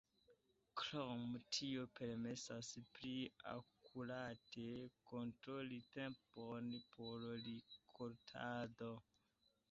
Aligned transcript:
Krome 0.79 1.39
tio 1.55 1.81
permesas 1.97 2.69
pli 2.95 3.11
akurate 3.51 4.65
kontroli 5.11 5.77
tempon 5.99 6.71
por 6.95 7.27
rikoltado. 7.45 8.89